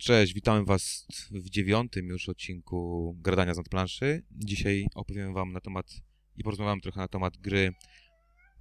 [0.00, 4.22] Cześć, witamy Was w dziewiątym już odcinku Gradania z nadplanszy.
[4.30, 5.86] Dzisiaj opowiem Wam na temat
[6.36, 7.72] i porozmawiam trochę na temat gry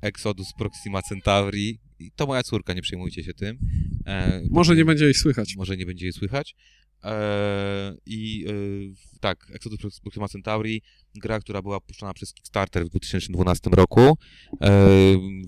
[0.02, 1.79] Exodus Proxima Centauri.
[1.99, 3.60] I to moja córka, nie przejmujcie się tym.
[4.05, 5.55] E, może nie będzie jej słychać.
[5.55, 6.56] Może nie będzie jej słychać.
[7.04, 10.81] E, I e, tak, Exodus Proxima Centauri,
[11.15, 14.17] gra, która była puszczona przez Kickstarter w 2012 roku.
[14.62, 14.79] E,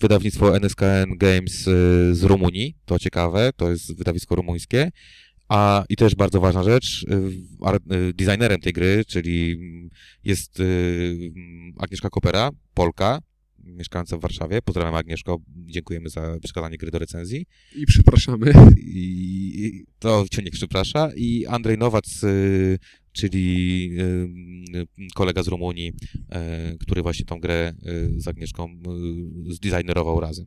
[0.01, 1.71] wydawnictwo NSKN Games e,
[2.15, 4.91] z Rumunii, to ciekawe, to jest wydawisko rumuńskie.
[5.51, 9.57] A i też bardzo ważna rzecz, y, y, designerem tej gry, czyli
[10.23, 11.31] jest y,
[11.79, 13.19] Agnieszka Kopera, Polka,
[13.59, 14.61] mieszkająca w Warszawie.
[14.61, 17.45] Pozdrawiam Agnieszko, dziękujemy za przekazanie gry do recenzji.
[17.75, 18.53] I przepraszamy.
[18.77, 21.09] I to cię nie przeprasza.
[21.15, 22.21] I Andrzej Nowac,
[23.11, 23.91] czyli
[25.15, 25.91] kolega z Rumunii,
[26.79, 27.73] który właśnie tą grę
[28.17, 28.69] z Agnieszką
[29.49, 30.45] zdesignerował razem.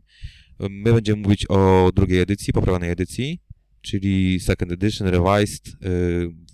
[0.61, 3.44] My będziemy mówić o drugiej edycji, poprawionej edycji
[3.84, 5.74] czyli Second Edition Revised, y,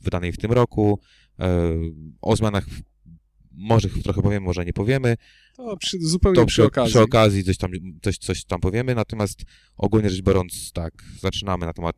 [0.02, 1.00] wydanej w tym roku.
[1.40, 1.44] Y,
[2.20, 2.66] o zmianach
[3.52, 5.16] może trochę powiemy, może nie powiemy.
[5.56, 6.90] To przy, zupełnie to przy, przy, okazji.
[6.90, 7.70] Przy okazji coś tam,
[8.02, 9.42] coś, coś tam powiemy, natomiast
[9.76, 11.96] ogólnie rzecz biorąc, tak, zaczynamy na temat,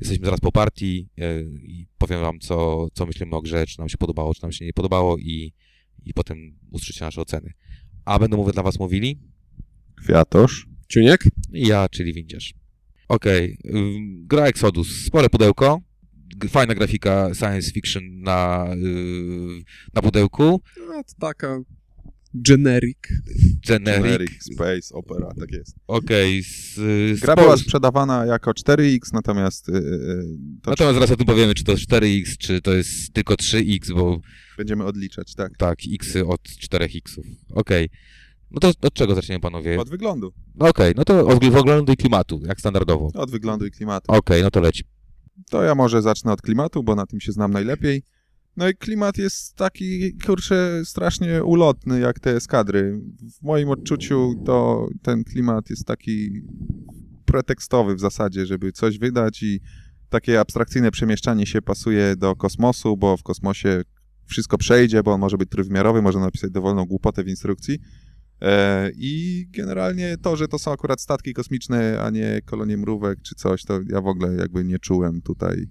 [0.00, 3.88] jesteśmy zaraz po partii y, i powiem wam, co, co myślimy o grze, czy nam
[3.88, 5.52] się podobało, czy nam się nie podobało i,
[6.04, 7.52] i potem usłyszycie nasze oceny.
[8.04, 9.18] A będą mówię dla was mówili
[9.96, 12.54] Kwiatosz, Ciuniek i ja, czyli Windziarz.
[13.08, 13.82] Okej, okay.
[14.26, 15.80] gra Exodus, spore pudełko,
[16.48, 19.62] fajna grafika science fiction na, yy,
[19.94, 20.60] na pudełku.
[20.88, 21.60] No, to taka
[22.34, 22.98] generic.
[23.66, 24.02] Generic.
[24.02, 25.76] Generic Space Opera, tak jest.
[25.86, 26.42] Okej.
[26.76, 27.16] Okay.
[27.20, 29.68] Gra była sprzedawana jako 4X, natomiast...
[29.68, 33.94] Yy, natomiast zaraz o tym powiemy, czy to jest 4X, czy to jest tylko 3X,
[33.94, 34.20] bo...
[34.56, 35.52] Będziemy odliczać, tak.
[35.58, 37.24] Tak, X od 4X-ów.
[37.50, 37.84] Okej.
[37.84, 37.88] Okay.
[38.50, 39.80] No to od czego zaczniemy, panowie?
[39.80, 40.32] Od wyglądu.
[40.54, 43.10] No okej, okay, no to od wyglądu i klimatu, jak standardowo.
[43.14, 44.04] Od wyglądu i klimatu.
[44.08, 44.84] Okej, okay, no to leci.
[45.50, 48.02] To ja może zacznę od klimatu, bo na tym się znam najlepiej.
[48.56, 53.00] No i klimat jest taki, kurczę, strasznie ulotny, jak te eskadry.
[53.40, 56.30] W moim odczuciu to ten klimat jest taki
[57.24, 59.60] pretekstowy w zasadzie, żeby coś wydać i
[60.08, 63.82] takie abstrakcyjne przemieszczanie się pasuje do kosmosu, bo w kosmosie
[64.24, 67.78] wszystko przejdzie, bo on może być trójwymiarowy, można napisać dowolną głupotę w instrukcji.
[68.42, 73.34] E, I generalnie to, że to są akurat statki kosmiczne, a nie kolonie mrówek czy
[73.34, 75.66] coś, to ja w ogóle jakby nie czułem tutaj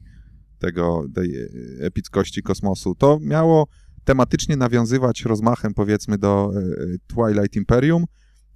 [0.60, 1.36] tego, tej
[1.80, 2.96] epickości kosmosu.
[2.96, 3.68] To miało
[4.04, 6.62] tematycznie nawiązywać rozmachem, powiedzmy, do e,
[7.08, 8.06] Twilight Imperium,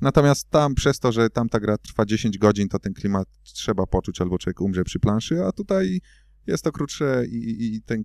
[0.01, 3.85] natomiast tam, przez to, że tam ta gra trwa 10 godzin, to ten klimat trzeba
[3.85, 5.99] poczuć, albo człowiek umrze przy planszy, a tutaj
[6.47, 8.03] jest to krótsze i, i ten,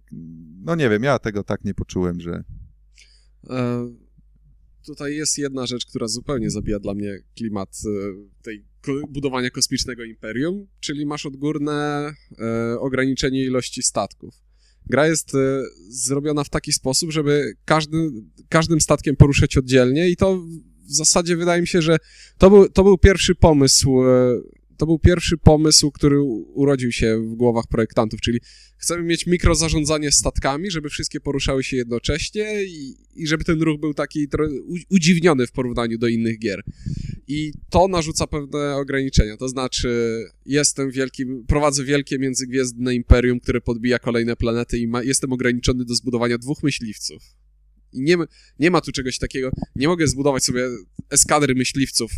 [0.64, 2.44] no nie wiem, ja tego tak nie poczułem, że...
[3.50, 3.88] E,
[4.86, 8.64] tutaj jest jedna rzecz, która zupełnie zabija dla mnie klimat e, tej
[9.08, 14.34] budowania kosmicznego imperium, czyli masz odgórne e, ograniczenie ilości statków.
[14.86, 18.10] Gra jest e, zrobiona w taki sposób, żeby każdy,
[18.48, 20.36] każdym statkiem poruszać oddzielnie i to
[20.86, 21.96] w zasadzie wydaje mi się, że
[22.38, 24.02] to był, to był pierwszy pomysł
[24.76, 26.22] to był pierwszy pomysł, który
[26.54, 28.40] urodził się w głowach projektantów, czyli
[28.76, 33.94] chcemy mieć mikrozarządzanie statkami, żeby wszystkie poruszały się jednocześnie i, i żeby ten ruch był
[33.94, 34.28] taki
[34.90, 36.62] udziwniony w porównaniu do innych gier.
[37.26, 43.98] I to narzuca pewne ograniczenia, to znaczy jestem wielkim, prowadzę wielkie międzygwiezdne imperium, które podbija
[43.98, 47.22] kolejne planety i ma, jestem ograniczony do zbudowania dwóch myśliwców.
[47.92, 48.16] I nie,
[48.58, 50.68] nie ma tu czegoś takiego, nie mogę zbudować sobie
[51.10, 52.12] eskadry myśliwców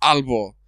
[0.00, 0.59] albo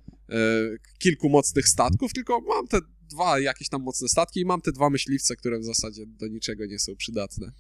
[0.98, 2.78] kilku mocnych statków, tylko mam te
[3.10, 6.66] dwa jakieś tam mocne statki i mam te dwa myśliwce, które w zasadzie do niczego
[6.66, 7.53] nie są przydatne.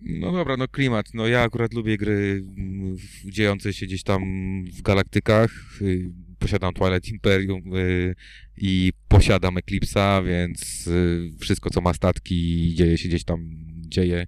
[0.00, 1.06] No dobra, no klimat.
[1.14, 4.22] No ja akurat lubię gry mm, dziejące się gdzieś tam
[4.64, 5.50] w galaktykach.
[5.82, 8.14] Y, posiadam Twilight Imperium y,
[8.56, 13.50] i posiadam Eclipse'a, więc y, wszystko co ma statki dzieje się gdzieś tam
[13.80, 14.26] dzieje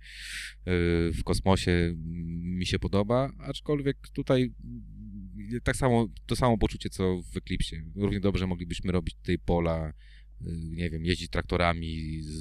[1.15, 1.95] w kosmosie
[2.43, 4.53] mi się podoba, aczkolwiek tutaj
[5.63, 7.77] tak samo, to samo poczucie, co w Eclipsie.
[7.97, 11.87] Równie dobrze moglibyśmy robić tutaj pola, y, nie wiem, jeździć traktorami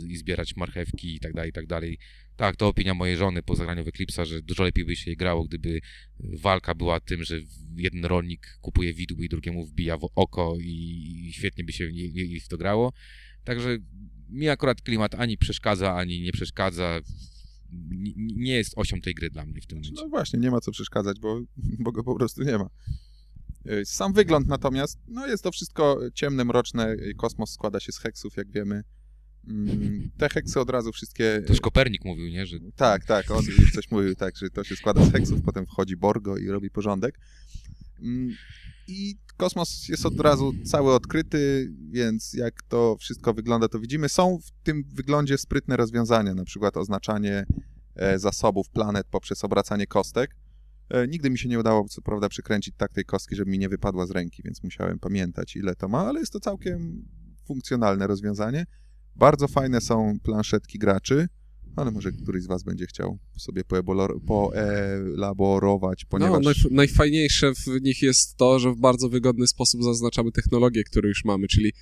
[0.08, 1.98] i zbierać marchewki i tak dalej, i tak dalej.
[2.36, 5.44] Tak, to opinia mojej żony po zagraniu w Eclipse'a, że dużo lepiej by się grało,
[5.44, 5.80] gdyby
[6.20, 7.40] walka była tym, że
[7.76, 11.90] jeden rolnik kupuje widły i drugiemu wbija w oko i świetnie by się
[12.46, 12.94] w to grało.
[13.44, 13.78] Także
[14.30, 17.02] mi akurat klimat ani przeszkadza, ani nie przeszkadza
[18.16, 20.02] nie jest osią tej gry dla mnie w tym momencie.
[20.04, 21.42] No właśnie, nie ma co przeszkadzać, bo,
[21.84, 22.70] bo go po prostu nie ma.
[23.66, 28.38] E, sam wygląd natomiast, no jest to wszystko ciemne, mroczne, kosmos składa się z heksów,
[28.38, 28.84] jak wiemy.
[29.48, 31.42] Mm, te heksy od razu wszystkie...
[31.48, 32.46] Też Kopernik mówił, nie?
[32.46, 32.58] Że...
[32.76, 33.44] Tak, tak, on
[33.74, 37.20] coś mówił, tak, że to się składa z heksów, potem wchodzi Borgo i robi porządek.
[38.90, 44.10] I kosmos jest od razu cały odkryty, więc jak to wszystko wygląda, to widzimy.
[44.10, 47.46] Są w tym wyglądzie sprytne rozwiązania, na przykład oznaczanie
[47.96, 50.36] e, zasobów planet poprzez obracanie kostek.
[50.90, 53.70] E, nigdy mi się nie udało, co prawda, przykręcić tak tej kostki, żeby mi nie
[53.70, 57.06] wypadła z ręki, więc musiałem pamiętać, ile to ma, ale jest to całkiem
[57.48, 58.66] funkcjonalne rozwiązanie.
[59.16, 61.28] Bardzo fajne są planszetki graczy,
[61.82, 63.64] ale może któryś z was będzie chciał sobie
[64.28, 66.44] poelaborować, ponieważ...
[66.44, 71.08] No, najf- najfajniejsze w nich jest to, że w bardzo wygodny sposób zaznaczamy technologię, którą
[71.08, 71.74] już mamy, czyli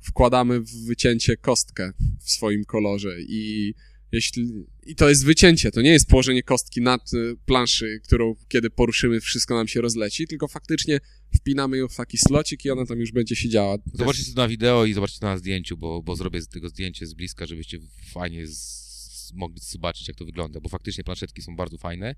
[0.00, 3.74] wkładamy w wycięcie kostkę w swoim kolorze i
[4.12, 4.66] jeśli...
[4.86, 9.20] I to jest wycięcie, to nie jest położenie kostki nad y, planszy, którą kiedy poruszymy
[9.20, 11.00] wszystko nam się rozleci, tylko faktycznie
[11.36, 13.76] wpinamy ją w taki slocik i ona tam już będzie siedziała.
[13.94, 17.06] Zobaczcie to na wideo i zobaczcie to na zdjęciu, bo, bo zrobię z tego zdjęcie
[17.06, 17.78] z bliska, żebyście
[18.12, 18.83] fajnie z,
[19.32, 22.14] mogli zobaczyć, jak to wygląda, bo faktycznie planszetki są bardzo fajne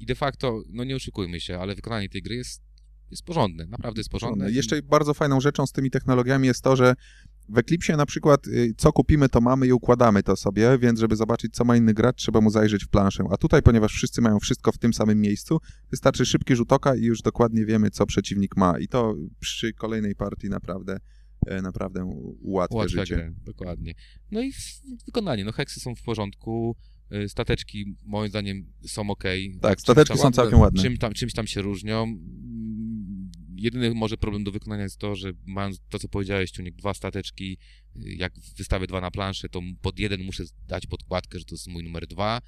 [0.00, 2.62] i de facto, no nie oszukujmy się, ale wykonanie tej gry jest,
[3.10, 4.50] jest porządne, naprawdę jest porządne.
[4.50, 6.94] Jeszcze bardzo fajną rzeczą z tymi technologiami jest to, że
[7.48, 11.16] w Eclipsie na przykład y, co kupimy, to mamy i układamy to sobie, więc żeby
[11.16, 13.24] zobaczyć, co ma inny gracz, trzeba mu zajrzeć w planszę.
[13.30, 15.58] A tutaj, ponieważ wszyscy mają wszystko w tym samym miejscu,
[15.90, 18.78] wystarczy szybki rzut oka i już dokładnie wiemy, co przeciwnik ma.
[18.78, 20.98] I to przy kolejnej partii naprawdę
[21.62, 22.04] naprawdę
[22.40, 23.16] ułatwia, Ułatwia życie.
[23.16, 23.94] grę, dokładnie.
[24.30, 24.52] No i
[25.06, 26.76] wykonanie, no heksy są w porządku,
[27.12, 29.24] y, stateczki moim zdaniem są ok.
[29.60, 30.82] Tak, stateczki są całkiem ładne.
[30.82, 32.02] Czym tam, czymś tam się różnią.
[32.02, 36.94] Mm, Jedyny może problem do wykonania jest to, że mając to, co powiedziałeś, Ciuniek, dwa
[36.94, 37.58] stateczki,
[37.96, 41.66] y, jak wystawię dwa na planszę, to pod jeden muszę dać podkładkę, że to jest
[41.68, 42.40] mój numer dwa,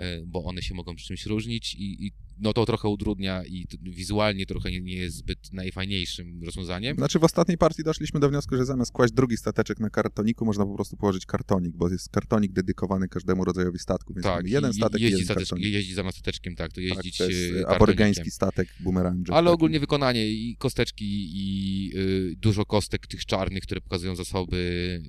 [0.00, 3.66] y, bo one się mogą przy czymś różnić i, i no to trochę utrudnia i
[3.82, 6.96] wizualnie trochę nie, nie jest zbyt najfajniejszym rozwiązaniem.
[6.96, 10.66] Znaczy w ostatniej partii doszliśmy do wniosku, że zamiast kłaść drugi stateczek na kartoniku, można
[10.66, 15.00] po prostu położyć kartonik, bo jest kartonik dedykowany każdemu rodzajowi statku, więc Tak, jeden statek
[15.00, 15.64] jeździ, jeden kartonik.
[15.66, 17.76] jeździ zamiast stateczkiem, tak, to Tak, jeździć to jest y, kartonikiem.
[17.76, 19.30] aborygeński statek boomerang.
[19.30, 24.56] Ale ogólnie wykonanie i kosteczki i y, dużo kostek tych czarnych, które pokazują zasoby,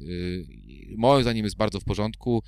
[0.09, 2.43] y, moim zdaniem jest bardzo w porządku.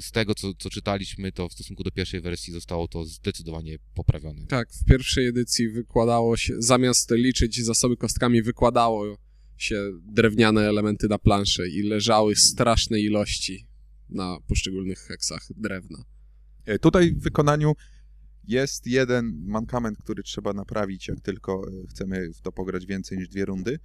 [0.00, 4.46] Z tego, co, co czytaliśmy, to w stosunku do pierwszej wersji zostało to zdecydowanie poprawione.
[4.46, 9.18] Tak, w pierwszej edycji wykładało się, zamiast liczyć zasoby kostkami, wykładało
[9.56, 13.66] się drewniane elementy na planszę i leżały straszne ilości
[14.08, 16.04] na poszczególnych heksach drewna.
[16.64, 17.72] E, Tutaj w wykonaniu
[18.44, 23.28] jest jeden mankament, który trzeba naprawić, jak tylko e, chcemy w to pograć więcej niż
[23.28, 23.78] dwie rundy,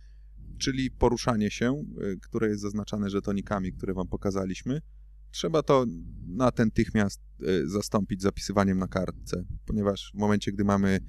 [0.58, 4.82] czyli poruszanie się, e, które jest zaznaczane żetonikami, które wam pokazaliśmy.
[5.34, 5.86] Trzeba to
[6.28, 11.00] natychmiast e, zastąpić zapisywaniem na kartce, ponieważ w momencie, gdy mamy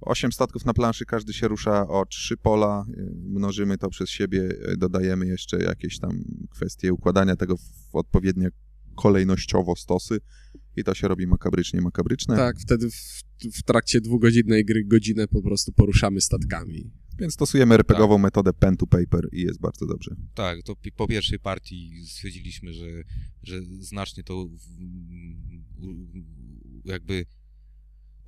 [0.00, 4.48] 8 statków na planszy, każdy się rusza o 3 pola, e, mnożymy to przez siebie,
[4.62, 8.48] e, dodajemy jeszcze jakieś tam kwestie układania tego w odpowiednie
[8.94, 10.18] kolejnościowo stosy
[10.76, 12.36] i to się robi makabrycznie makabryczne.
[12.36, 13.22] Tak, wtedy w,
[13.54, 17.01] w trakcie dwugodzinnej gry godzinę po prostu poruszamy statkami.
[17.18, 20.16] Więc stosujemy RPGową metodę pen to paper i jest bardzo dobrze.
[20.34, 22.86] Tak, to po pierwszej partii stwierdziliśmy, że,
[23.42, 24.48] że znacznie to
[26.84, 27.26] jakby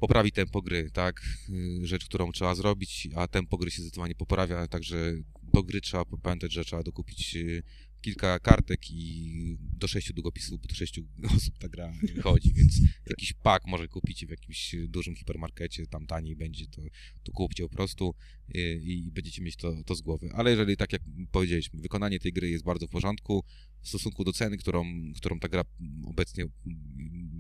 [0.01, 1.23] poprawi tempo gry, tak?
[1.49, 6.05] Y, Rzecz, którą trzeba zrobić, a tempo gry się zdecydowanie poprawia, także do gry trzeba
[6.05, 7.63] pamiętać, że trzeba dokupić y,
[8.05, 11.03] kilka kartek i do sześciu długopisów, bo do sześciu
[11.37, 11.93] osób ta gra
[12.23, 12.81] chodzi, więc
[13.11, 16.83] jakiś pak może kupić w jakimś dużym hipermarkecie, tam taniej będzie, to,
[17.23, 18.15] to kupcie po prostu
[18.57, 20.31] y, i będziecie mieć to, to z głowy.
[20.35, 23.45] Ale jeżeli, tak jak powiedzieliśmy, wykonanie tej gry jest bardzo w porządku,
[23.83, 24.85] w stosunku do ceny, którą,
[25.17, 25.65] którą ta gra
[26.07, 26.45] obecnie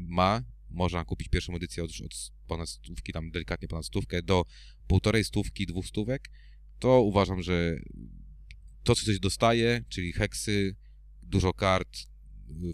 [0.08, 4.44] ma, można kupić pierwszą edycję od, od ponad stówki, tam delikatnie ponad stówkę, do
[4.86, 6.30] półtorej stówki, dwóch stówek,
[6.78, 7.80] to uważam, że
[8.84, 10.76] to, co coś dostaje, czyli heksy,
[11.22, 11.98] dużo kart,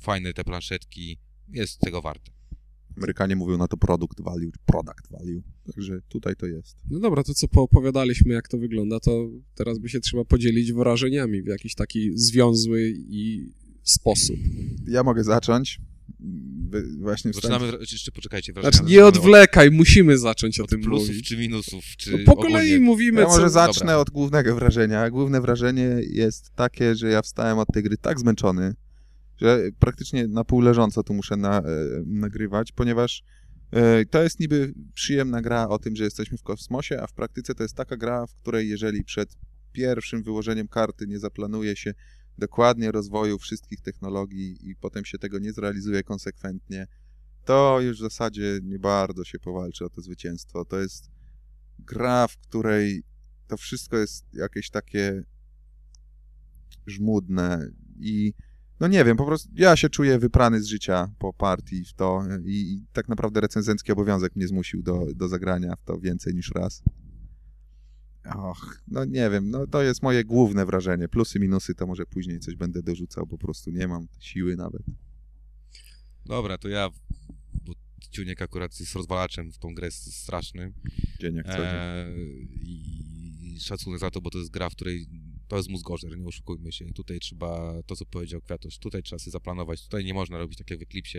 [0.00, 1.19] fajne te planszetki,
[1.52, 2.33] jest tego warte.
[2.97, 5.43] Amerykanie mówią na to product value, product value.
[5.64, 6.76] Także tutaj to jest.
[6.90, 11.43] No dobra, to co poopowiadaliśmy, jak to wygląda, to teraz by się trzeba podzielić wrażeniami
[11.43, 13.50] w jakiś taki związły i
[13.83, 14.37] sposób.
[14.88, 15.81] Ja mogę zacząć.
[16.99, 18.52] Właśnie wstałem- Zaczynamy, czy jeszcze poczekajcie.
[18.61, 21.29] Znaczy, nie odwlekaj, musimy zacząć o od, tym od plusów mówić.
[21.29, 22.81] czy minusów, czy No po kolei ogólnie.
[22.81, 23.33] mówimy, Ja co...
[23.33, 23.97] może zacznę Dobra.
[23.97, 25.11] od głównego wrażenia.
[25.11, 28.75] Główne wrażenie jest takie, że ja wstałem od tej gry tak zmęczony,
[29.40, 31.62] że praktycznie na pół leżąco tu muszę na, e,
[32.07, 33.23] nagrywać, ponieważ
[33.73, 37.55] e, to jest niby przyjemna gra o tym, że jesteśmy w kosmosie, a w praktyce
[37.55, 39.37] to jest taka gra, w której jeżeli przed
[39.73, 41.95] pierwszym wyłożeniem karty nie zaplanuje się
[42.39, 46.87] dokładnie rozwoju wszystkich technologii i potem się tego nie zrealizuje konsekwentnie,
[47.45, 50.65] to już w zasadzie nie bardzo się powalczy o to zwycięstwo.
[50.65, 51.11] To jest
[51.79, 53.03] gra, w której
[53.47, 55.25] to wszystko jest jakieś takie
[56.87, 58.35] żmudne i
[58.81, 62.23] no nie wiem, po prostu ja się czuję wyprany z życia po partii w to
[62.45, 66.51] i, i tak naprawdę recenzencki obowiązek mnie zmusił do, do zagrania w to więcej niż
[66.55, 66.83] raz.
[68.25, 71.09] Och, no nie wiem, no to jest moje główne wrażenie.
[71.09, 74.83] Plusy, minusy to może później coś będę dorzucał, po prostu nie mam siły nawet.
[76.27, 76.91] Dobra, to ja,
[77.65, 77.73] bo
[78.11, 80.73] Ciuniek akurat jest rozwalaczem w tą grę straszny.
[81.21, 81.67] Dzień jak co dzień.
[81.67, 85.07] Eee, I szacunek za to, bo to jest gra, w której
[85.49, 86.93] to jest mózgorzer, nie oszukujmy się.
[86.93, 90.71] Tutaj trzeba, to co powiedział Kwiatusz, tutaj trzeba sobie zaplanować, tutaj nie można robić tak
[90.71, 91.19] jak w Eklipsie,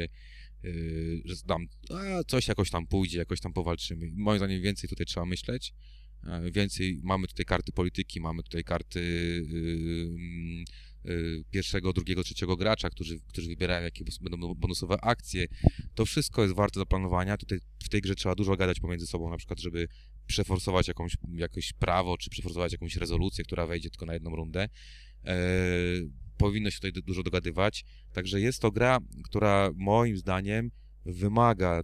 [0.63, 4.11] yy, że tam a, coś jakoś tam pójdzie, jakoś tam powalczymy.
[4.15, 5.73] Moim zdaniem więcej tutaj trzeba myśleć.
[6.23, 8.99] E, Więcej mamy tutaj karty polityki, mamy tutaj karty
[9.49, 10.65] yy,
[11.03, 15.47] yy, pierwszego, drugiego, trzeciego gracza, którzy, którzy wybierają, jakie będą bonusowe akcje.
[15.95, 17.37] To wszystko jest warte zaplanowania.
[17.37, 19.87] Tutaj w tej grze trzeba dużo gadać pomiędzy sobą, na przykład, żeby
[20.27, 24.69] przeforsować jakąś, jakieś prawo, czy przeforsować jakąś rezolucję, która wejdzie tylko na jedną rundę.
[25.25, 25.35] E,
[26.37, 27.85] powinno się tutaj du- dużo dogadywać.
[28.13, 30.71] Także jest to gra, która moim zdaniem
[31.05, 31.81] wymaga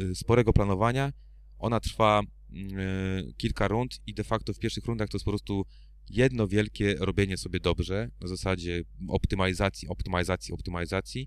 [0.00, 1.12] y, sporego planowania.
[1.58, 2.26] Ona trwa y,
[3.36, 5.64] kilka rund i de facto w pierwszych rundach to jest po prostu
[6.10, 11.26] jedno wielkie robienie sobie dobrze, na zasadzie optymalizacji, optymalizacji, optymalizacji.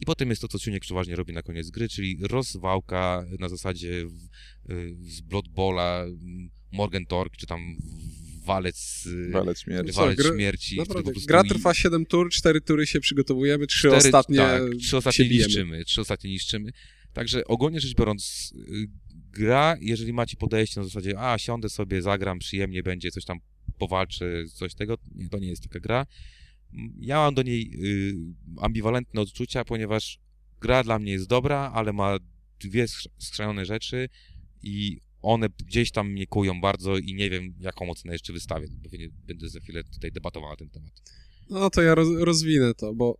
[0.00, 4.06] I potem jest to, co Ciuniek przeważnie robi na koniec gry, czyli rozwałka na zasadzie
[4.06, 4.12] w,
[4.72, 7.60] y, z Blood Bowla, mm, Morgan Tork, czy tam
[8.44, 9.92] walec, y, Walec śmierci.
[9.92, 10.78] Co, walec gra- śmierci.
[11.26, 15.24] gra ni- trwa 7 tur, 4 tury się przygotowujemy, 3 cztery- ostatnie tak, trzy ostatnie
[15.24, 15.46] się bijemy.
[15.46, 16.70] niszczymy, trzy ostatnie niszczymy.
[17.12, 18.88] Także ogólnie rzecz biorąc, y,
[19.38, 23.38] gra, jeżeli macie podejście na zasadzie, a siądę sobie, zagram, przyjemnie będzie, coś tam
[23.78, 26.06] powalczę, coś tego, nie, to nie jest taka gra.
[27.00, 28.14] Ja mam do niej y,
[28.60, 30.20] ambiwalentne odczucia, ponieważ
[30.60, 32.16] gra dla mnie jest dobra, ale ma
[32.60, 34.08] dwie skrz- skrzanione rzeczy
[34.62, 38.68] i one gdzieś tam mnie kują bardzo i nie wiem, jaką ocenę jeszcze wystawię.
[38.82, 40.92] Pewnie będę za chwilę tutaj debatował na ten temat.
[41.50, 43.18] No to ja roz, rozwinę to, bo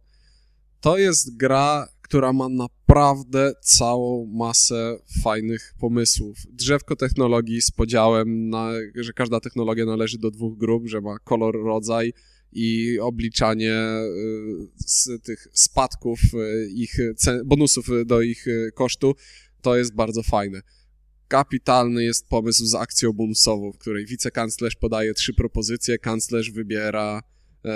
[0.81, 6.39] to jest gra, która ma naprawdę całą masę fajnych pomysłów.
[6.51, 11.55] Drzewko technologii z podziałem, na, że każda technologia należy do dwóch grup, że ma kolor,
[11.65, 12.13] rodzaj
[12.53, 16.97] i obliczanie y, z tych spadków y, ich
[17.45, 19.15] bonusów do ich y, kosztu,
[19.63, 20.61] to jest bardzo fajne.
[21.29, 27.23] Kapitalny jest pomysł z akcją bonusową, w której wicekanclerz podaje trzy propozycje, kanclerz wybiera
[27.65, 27.71] e,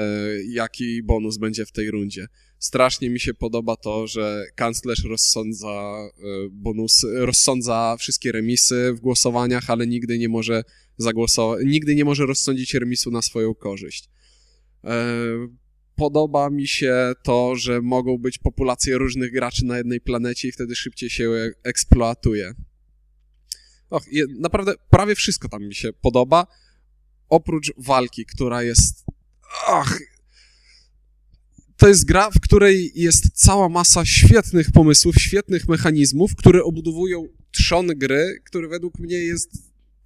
[0.49, 2.27] jaki bonus będzie w tej rundzie.
[2.63, 9.71] Strasznie mi się podoba to, że kanclerz rozsądza e, bonus, rozsądza wszystkie remisy w głosowaniach,
[9.71, 10.65] ale nigdy nie może
[10.97, 14.11] zagłosować, nigdy nie może rozsądzić remisu na swoją korzyść.
[14.85, 15.17] E,
[15.97, 20.77] Podoba mi się to, że mogą być populacje różnych graczy na jednej planecie i wtedy
[20.77, 21.31] szybciej się
[21.63, 22.55] eksploatuje.
[23.91, 24.05] Och,
[24.39, 26.47] naprawdę prawie wszystko tam mi się podoba,
[27.29, 29.05] oprócz walki, która jest.
[31.83, 37.87] To jest gra, w której jest cała masa świetnych pomysłów, świetnych mechanizmów, które obudowują trzon
[37.87, 39.51] gry, który według mnie jest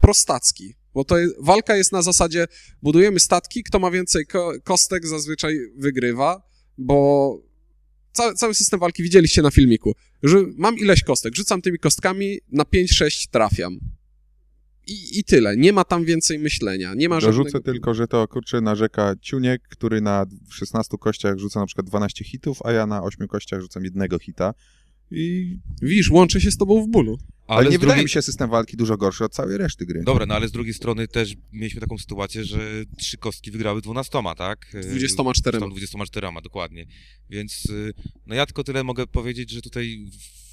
[0.00, 0.74] prostacki.
[0.94, 2.46] Bo to jest, walka jest na zasadzie
[2.82, 6.42] budujemy statki, kto ma więcej ko kostek zazwyczaj wygrywa,
[6.78, 7.38] bo
[8.12, 9.94] cały, cały system walki widzieliście na filmiku.
[10.22, 13.80] Że mam ileś kostek, rzucam tymi kostkami, na 5-6 trafiam.
[14.86, 15.56] I, I tyle.
[15.56, 16.94] Nie ma tam więcej myślenia.
[16.94, 17.72] Nie ma Dorzucę żadnego...
[17.72, 22.58] tylko, że to kurczę narzeka Ciuniek, który na 16 kościach rzuca na przykład 12 hitów,
[22.64, 24.54] a ja na 8 kościach rzucam jednego hita.
[25.10, 25.56] I...
[25.82, 27.18] Widzisz, łączę się z tobą w bólu.
[27.46, 30.02] Ale, nie z wydaje drugiej- mi się system walki dużo gorszy od całej reszty gry.
[30.02, 34.22] Dobra, no ale z drugiej strony też mieliśmy taką sytuację, że trzy kostki wygrały 12,
[34.36, 34.74] tak?
[34.74, 35.58] E, 24.
[35.58, 36.86] Tam 24, dokładnie.
[37.30, 37.92] Więc y,
[38.26, 40.46] no ja tylko tyle mogę powiedzieć, że tutaj w,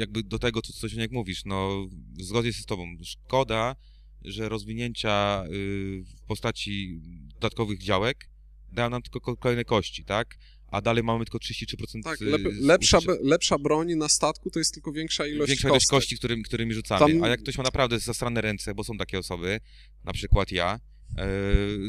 [0.00, 1.86] jakby do tego, co, co jak mówisz, no
[2.20, 2.86] zgodzę się z tobą.
[3.04, 3.76] Szkoda,
[4.24, 7.00] że rozwinięcia y, w postaci
[7.34, 8.28] dodatkowych działek
[8.72, 10.36] dają nam tylko ko- kolejne kości, tak?
[10.68, 14.74] A dalej mamy tylko 33% Tak, y, lep, lepsza, lepsza broń na statku to jest
[14.74, 15.96] tylko większa ilość Większa ilość kostek.
[15.98, 17.12] kości, którymi, którymi rzucamy.
[17.14, 19.60] Tam- A jak ktoś ma naprawdę zasrane ręce, bo są takie osoby,
[20.04, 20.80] na przykład ja,
[21.18, 21.26] e,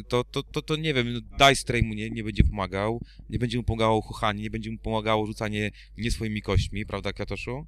[0.08, 3.38] to, to, to, to nie wiem, no, Dice Tray mu nie, nie będzie pomagał, nie
[3.38, 7.66] będzie mu pomagało chuchanie, nie będzie mu pomagało rzucanie nie swoimi kośćmi, prawda, Kwiatoszu?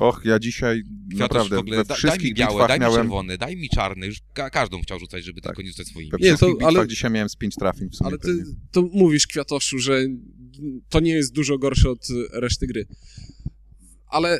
[0.00, 2.80] Och, ja dzisiaj Kwiatosz naprawdę w ogóle, we da, daj wszystkich mi białe, daj mi
[2.80, 2.96] miałem...
[3.02, 5.50] czerwony, daj mi czarny, już ka każdą chciał rzucać, żeby Tak.
[5.50, 6.10] tylko nie rzucać swoimi.
[6.10, 8.82] We Nie, to- wszystkich ale- dzisiaj miałem z 5 trafień w sumie Ale ty to
[8.92, 10.00] mówisz, Kwiatoszu, że
[10.88, 12.86] to nie jest dużo gorsze od reszty gry.
[14.06, 14.38] Ale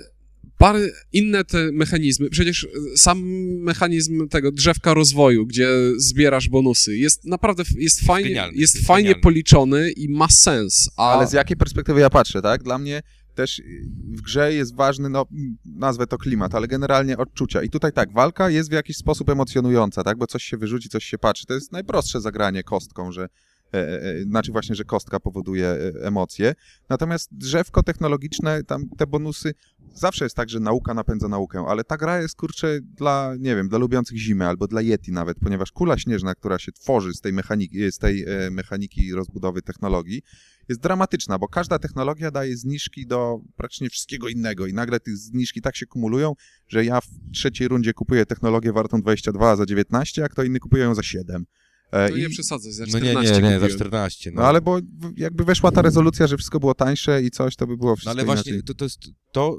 [0.59, 3.23] parę inne te mechanizmy, przecież sam
[3.63, 9.05] mechanizm tego drzewka rozwoju, gdzie zbierasz bonusy, jest naprawdę jest fajnie, genialny, jest jest fajnie
[9.09, 9.23] genialny.
[9.23, 10.91] policzony i ma sens.
[10.97, 12.63] A Ale z jakiej perspektywy ja patrzę, tak?
[12.63, 13.03] Dla mnie
[13.41, 13.65] też y,
[14.07, 15.27] w grze jest ważny, no
[15.65, 17.63] nazwę to klimat, ale generalnie odczucia.
[17.63, 20.19] I tutaj tak, walka jest w jakiś sposób emocjonująca, tak?
[20.19, 21.47] Bo coś się wyrzuci, coś się patrzy.
[21.47, 23.29] To jest najprostsze zagranie kostką, że
[23.75, 26.55] e, e, znaczy właśnie, że kostka powoduje e, emocje.
[26.89, 29.55] Natomiast drzewko technologiczne, tam te bonusy,
[29.95, 33.69] zawsze jest tak, że nauka napędza naukę, ale ta gra jest, kurczę, dla, nie wiem,
[33.69, 37.33] dla lubiących zimę albo dla Yeti nawet, ponieważ kula śnieżna, która się tworzy z tej
[37.33, 40.23] mechaniki, z tej e, mechaniki rozbudowy technologii,
[40.69, 45.61] jest dramatyczna, bo każda technologia daje zniżki do praktycznie wszystkiego innego i nagle tych zniżki
[45.61, 46.35] tak się kumulują,
[46.69, 50.85] że ja w trzeciej rundzie kupuję technologię wartą 22 za 19, a kto inny kupuje
[50.85, 51.45] ją za 7.
[51.91, 53.77] To i- nie przesadzaj, za No 14 nie, nie, nie, za kupiłem.
[53.79, 54.31] 14.
[54.35, 54.79] no ale bo
[55.17, 58.11] jakby weszła ta rezolucja, że wszystko było tańsze i coś, to by było No wszystko
[58.11, 58.65] ale właśnie, inaczej.
[58.67, 58.99] to, to jest
[59.33, 59.59] to,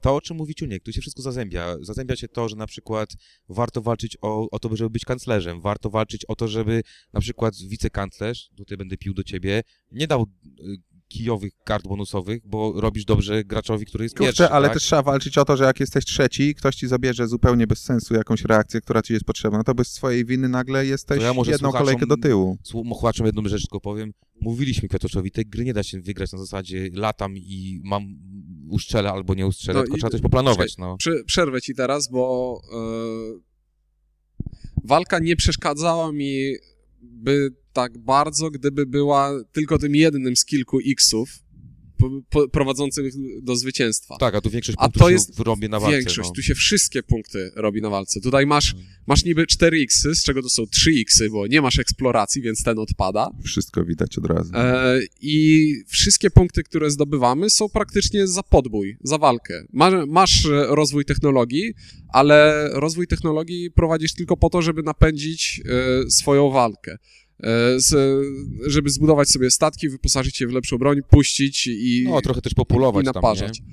[0.00, 1.76] to, o czym mówi Ciuniek, tu się wszystko zazębia.
[1.80, 3.10] Zazębia się to, że na przykład
[3.48, 6.82] warto walczyć o, o to, żeby być kanclerzem, warto walczyć o to, żeby
[7.12, 10.22] na przykład wicekanclerz, tutaj będę pił do ciebie, nie dał
[10.60, 10.76] y,
[11.08, 14.74] kijowych kart bonusowych, bo robisz dobrze graczowi, który jest pierwszy, Kurczę, ale tak?
[14.74, 18.14] też trzeba walczyć o to, że jak jesteś trzeci, ktoś ci zabierze zupełnie bez sensu
[18.14, 21.50] jakąś reakcję, która ci jest potrzebna, to bez swojej winy nagle jesteś To ja może
[21.50, 22.58] jedną kolejkę do tyłu.
[22.64, 24.12] Słuchaczom jedną rzecz tylko powiem.
[24.40, 28.02] Mówiliśmy Kwiatoszowi, tej gry nie da się wygrać na zasadzie latam i mam
[28.68, 30.96] uszczelę albo nie uszczelę, No tylko i- trzeba coś poplanować, no.
[30.96, 32.78] Prze- przerwę ci teraz, bo e,
[34.84, 36.54] walka nie przeszkadzała mi
[37.02, 41.28] by tak bardzo, gdyby była tylko tym jednym z kilku X-ów
[42.52, 44.16] prowadzących do zwycięstwa.
[44.16, 46.34] Tak, a tu większość A punktów to się jest robi na walce, Większość, no.
[46.34, 48.20] tu się wszystkie punkty robi na walce.
[48.20, 48.74] Tutaj masz,
[49.06, 52.62] masz niby 4 X-y, z czego to są 3 X-y, bo nie masz eksploracji, więc
[52.62, 53.30] ten odpada.
[53.44, 54.50] Wszystko widać od razu.
[54.54, 59.64] E, I wszystkie punkty, które zdobywamy, są praktycznie za podbój, za walkę.
[59.72, 61.74] Masz, masz rozwój technologii,
[62.08, 66.98] ale rozwój technologii prowadzisz tylko po to, żeby napędzić e, swoją walkę.
[67.42, 67.94] E, z,
[68.66, 73.02] żeby zbudować sobie statki, wyposażyć je w lepszą broń, puścić i, No, trochę też populować
[73.02, 73.60] i tam, naparzać.
[73.60, 73.66] nie?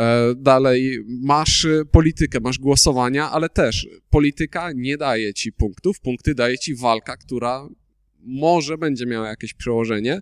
[0.00, 6.58] E, Dalej, masz politykę, masz głosowania, ale też polityka nie daje ci punktów, punkty daje
[6.58, 7.68] ci walka, która
[8.22, 10.20] może będzie miała jakieś przełożenie,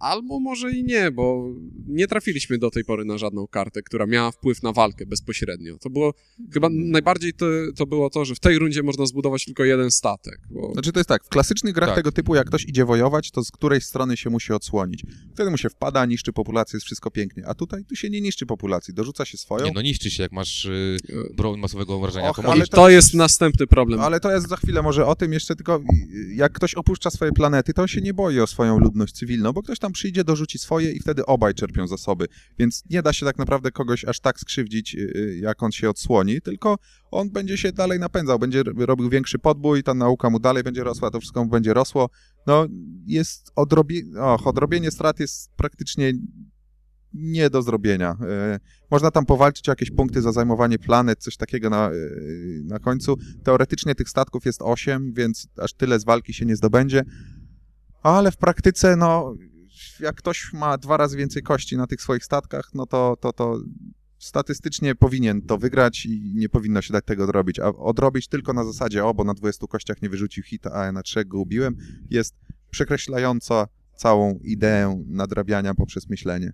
[0.00, 1.54] albo może i nie, bo
[1.88, 5.78] nie trafiliśmy do tej pory na żadną kartę, która miała wpływ na walkę bezpośrednio.
[5.78, 6.14] To było,
[6.52, 10.40] chyba najbardziej to, to było to, że w tej rundzie można zbudować tylko jeden statek,
[10.50, 11.96] bo Znaczy to jest tak, w klasycznych grach Tak.
[11.96, 15.02] tego typu, jak ktoś idzie wojować, to z której strony się musi odsłonić.
[15.34, 17.46] Wtedy mu się wpada, niszczy populację, jest wszystko pięknie.
[17.46, 19.64] A tutaj tu się nie niszczy populacji, dorzuca się swoją.
[19.64, 20.96] Nie, no niszczy się, jak masz y,
[21.36, 22.30] broń masowego wrażenia.
[22.30, 22.64] Och, to ale.
[22.64, 24.00] I to jest następny problem.
[24.00, 25.82] Ale to jest za chwilę może o tym jeszcze tylko,
[26.34, 29.78] jak ktoś opuszcza swoje planety, to się nie boi o swoją ludność cywilną, bo ktoś
[29.78, 32.26] tam przyjdzie, dorzuci swoje i wtedy obaj czerpią zasoby.
[32.58, 35.90] Więc nie da się tak naprawdę kogoś aż tak skrzywdzić, y, y, jak on się
[35.90, 36.78] odsłoni, tylko
[37.10, 41.10] on będzie się dalej napędzał, będzie robił większy podbój, ta nauka mu dalej będzie rosła,
[41.10, 42.10] to wszystko mu będzie rosło.
[42.46, 42.66] No,
[43.06, 46.12] jest odrobienie, och, odrobienie strat jest praktycznie
[47.12, 48.16] nie do zrobienia.
[48.28, 51.90] E, Można tam powalczyć o jakieś punkty za zajmowanie planet, coś takiego na,
[52.64, 53.16] na końcu.
[53.44, 57.02] Teoretycznie tych statków jest 8, więc aż tyle z walki się nie zdobędzie.
[58.02, 59.34] Ale w praktyce, no,
[60.00, 63.58] jak ktoś ma dwa razy więcej kości na tych swoich statkach, no to, to, to
[64.18, 67.58] statystycznie powinien to wygrać i nie powinno się dać tego odrobić.
[67.58, 70.92] A odrobić tylko na zasadzie, o, bo na 20 kościach nie wyrzucił hita, a ja
[70.92, 71.76] na 3 go ubiłem,
[72.10, 72.34] jest
[72.70, 73.66] przekreślająca
[73.96, 76.52] całą ideę nadrabiania poprzez myślenie.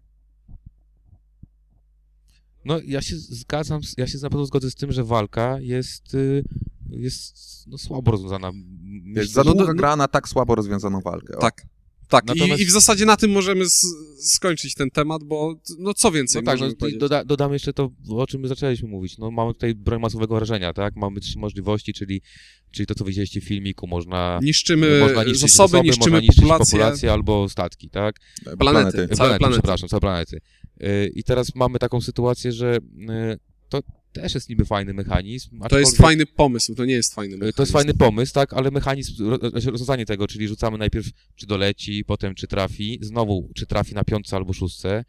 [2.64, 6.44] No ja się zgadzam, ja się na pewno zgodzę z tym, że walka jest, y,
[6.90, 7.36] jest
[7.66, 8.46] no, słabo rozwiązana.
[8.46, 11.36] Jest Myślę, za no, długa no- gra na tak słabo rozwiązaną walkę.
[11.36, 11.40] O.
[11.40, 11.66] Tak.
[12.08, 13.86] Tak, Natomiast- I, i w zasadzie na tym możemy z,
[14.18, 17.00] skończyć ten temat, bo no co więcej No tak, no, możemy i powiedzieć?
[17.00, 19.18] doda, dodam jeszcze to, o czym my zaczęliśmy mówić.
[19.18, 20.96] No, mamy tutaj broń masowego wrażenia, tak?
[20.96, 22.22] Mamy trzy możliwości, czyli,
[22.70, 26.36] czyli to, co widzieliście w filmiku, można, Niszczymy, można niszczyć zasoby, zasoby, niszczymy można niszczyć
[26.36, 26.78] populację.
[26.78, 28.16] populację albo statki, tak?
[28.44, 28.58] Planety.
[28.58, 28.92] Planety.
[28.92, 29.58] Całe planety, planety.
[29.58, 30.36] przepraszam, całe planety.
[30.82, 33.38] Y, I teraz mamy taką sytuację, że y,
[33.68, 33.80] to
[34.20, 35.60] też jest niby fajny mechanizm.
[35.68, 37.56] To jest fajny pomysł, to nie jest fajny mechanizm.
[37.56, 39.14] To jest fajny pomysł, tak, ale mechanizm,
[39.50, 44.04] znaczy rozwiązanie tego, czyli rzucamy najpierw, czy doleci, potem czy trafi, znowu, czy trafi na
[44.04, 45.04] piątce albo szóstce.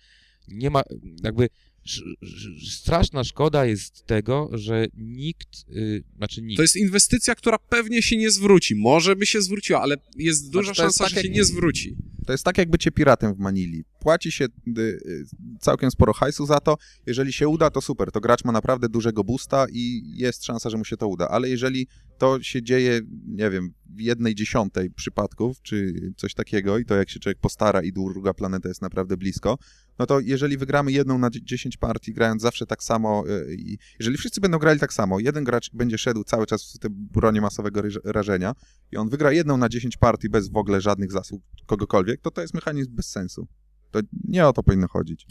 [0.47, 0.83] Nie ma,
[1.23, 1.49] jakby,
[1.85, 7.57] sz, sz, straszna szkoda jest tego, że nikt, y, znaczy nikt, To jest inwestycja, która
[7.57, 8.75] pewnie się nie zwróci.
[8.75, 11.31] Może by się zwróciła, ale jest duża Znaczy, to jest szansa, tak, że jak- się
[11.31, 11.95] nie zwróci.
[12.27, 13.83] To jest tak, jakby cię piratem w Manili.
[13.99, 15.25] Płaci się y, y,
[15.59, 16.77] całkiem sporo hajsu za to.
[17.05, 18.11] Jeżeli się uda, to super.
[18.11, 21.27] To gracz ma naprawdę dużego boosta i jest szansa, że mu się to uda.
[21.27, 21.87] Ale jeżeli
[22.17, 27.09] to się dzieje, nie wiem, w jednej dziesiątej przypadków, czy coś takiego, i to jak
[27.09, 29.57] się człowiek postara i druga planeta jest naprawdę blisko,
[29.99, 33.77] no to jeżeli wygramy jedną na dzie- 10 partii, grając zawsze tak samo, y, i
[33.99, 37.41] jeżeli wszyscy będą grali tak samo, jeden gracz będzie szedł cały czas w te bronie
[37.41, 38.53] masowego rażenia
[38.91, 42.41] i on wygra jedną na 10 partii bez w ogóle żadnych zasług kogokolwiek, to to
[42.41, 43.47] jest mechanizm bez sensu.
[43.91, 45.25] To nie o to powinno chodzić.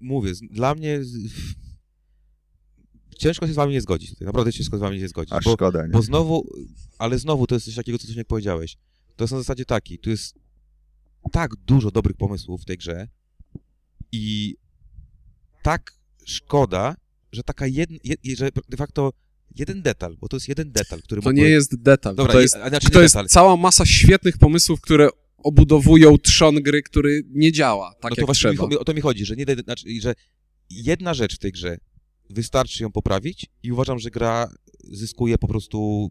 [0.00, 1.00] mówię, z- dla mnie
[3.18, 5.82] ciężko się z wami nie zgodzić naprawdę ciężko z wami nie zgodzić, Aż bo, szkoda,
[5.86, 5.88] nie?
[5.92, 6.48] bo znowu,
[6.98, 8.76] ale znowu to jest coś takiego, co coś nie powiedziałeś.
[9.16, 10.34] To jest na zasadzie taki, tu jest
[11.32, 13.08] tak dużo dobrych pomysłów w tej grze
[14.12, 14.56] i
[15.62, 15.92] tak
[16.26, 16.96] szkoda,
[17.32, 19.12] że taka jedna, je, że de facto
[19.56, 22.14] jeden detal, bo to jest jeden detal, który To mógłby- nie jest detal.
[22.14, 23.28] Dobra, to jest, a znaczy to jest detal.
[23.28, 28.26] cała masa świetnych pomysłów, które obudowują trzon gry, który nie działa tak no to jak
[28.26, 28.68] właśnie mi, trzeba.
[28.68, 30.14] cho- o to mi chodzi, że, nie, znaczy, że
[30.70, 31.78] jedna rzecz w tej grze
[32.30, 34.48] wystarczy ją poprawić i uważam, że gra
[34.84, 36.10] zyskuje po prostu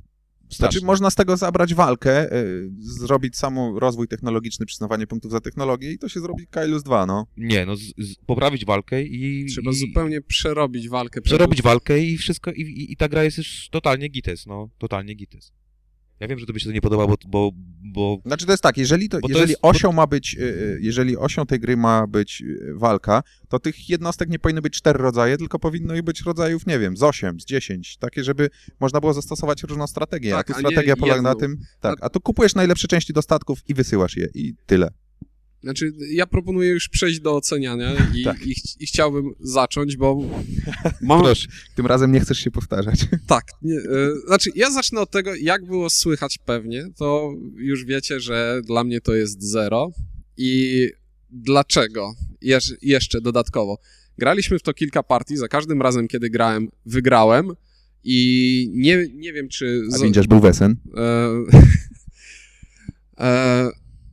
[0.50, 5.92] Znaczy, można z tego zabrać walkę, y, zrobić samo rozwój technologiczny, przyznawanie punktów za technologię
[5.92, 7.28] i to się zrobi Kailus 2, no.
[7.38, 9.46] Nie, no z, z, poprawić walkę i...
[9.46, 11.22] Trzeba i, zupełnie przerobić walkę.
[11.22, 15.14] Przerobić walkę i wszystko, i, i, i ta gra jest już totalnie gites, no, totalnie
[15.14, 15.52] gites.
[16.20, 17.52] Ja wiem, że tobie się to nie podoba, bo, bo,
[17.84, 20.80] bo Znaczy to jest tak, jeżeli, to, to jeżeli jest- osią ma być, y, y,
[20.82, 25.00] jeżeli osią tej gry ma być y, walka, to tych jednostek nie powinny być cztery
[25.00, 28.50] rodzaje, tylko powinno ich być rodzajów, nie wiem, z osiem, z dziesięć, takie, żeby
[28.80, 32.20] można było zastosować różną strategię, Tak, a tu strategia polega na tym, tak, a tu
[32.20, 34.90] kupujesz najlepsze części do statków i wysyłasz je i tyle.
[35.64, 38.46] Znaczy, ja proponuję już przejść do oceniania i, Tak.
[38.48, 40.18] i, ch- i chciałbym zacząć, bo
[41.02, 41.22] mam...
[41.24, 41.48] proszę.
[41.76, 43.00] Tym razem nie chcesz się powtarzać.
[43.28, 43.82] Tak, nie, e,
[44.28, 49.02] znaczy ja zacznę od tego, jak było słychać pewnie, to już wiecie, że dla mnie
[49.02, 49.92] to jest zero
[50.38, 50.90] i
[51.30, 52.14] dlaczego?
[52.42, 53.78] Jesz, jeszcze dodatkowo.
[54.18, 57.52] Graliśmy w to kilka partii, za każdym razem, kiedy grałem, wygrałem
[58.04, 59.82] i nie, nie wiem, czy...
[59.94, 60.76] A z- był wesen.
[60.98, 61.30] E,
[63.20, 63.70] e,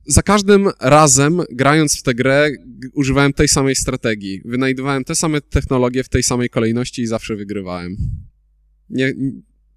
[0.07, 2.51] za każdym razem, grając w tę grę,
[2.93, 4.43] używałem tej samej strategii.
[4.45, 7.97] Wynajdowałem te same technologie w tej samej kolejności i zawsze wygrywałem.
[8.90, 9.12] Nie,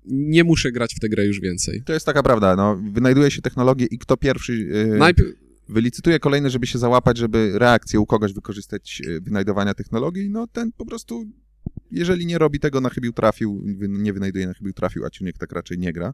[0.06, 1.84] nie muszę grać w tę grę już więcej.
[1.86, 5.30] To jest taka prawda, no, wynajduje się technologię i kto pierwszy y, Najpierw,
[5.70, 10.72] wylicytuje kolejny, żeby się załapać, żeby reakcję u kogoś wykorzystać y, wynajdowania technologii, no ten
[10.72, 11.26] po prostu,
[11.92, 15.52] jeżeli nie robi tego na chybił trafił, nie wynajduje na chybił trafił, a Ciuniek tak
[15.52, 16.14] raczej nie gra,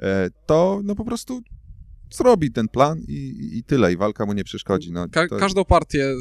[0.00, 1.42] e, to no po prostu
[2.10, 4.92] zrobi ten plan i, i- tyle, i walka mu nie przeszkodzi.
[4.92, 6.14] No, ka- każdą partię